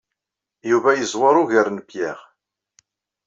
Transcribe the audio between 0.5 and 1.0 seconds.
Yuba